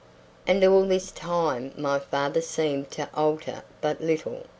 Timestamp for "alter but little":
3.13-4.47